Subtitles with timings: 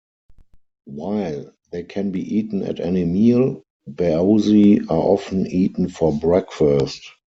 [0.87, 7.03] While they can be eaten at any meal, baozi are often eaten for breakfast.